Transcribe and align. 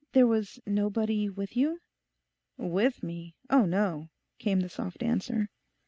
'There 0.13 0.25
was 0.25 0.59
nobody 0.65 1.29
with 1.29 1.55
you?' 1.55 1.79
'With 2.57 3.03
me? 3.03 3.35
Oh 3.51 3.67
no,' 3.67 4.09
came 4.39 4.61
the 4.61 4.67
soft 4.67 5.03
answer. 5.03 5.51